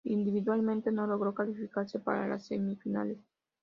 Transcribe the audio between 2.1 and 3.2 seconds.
las semifinales.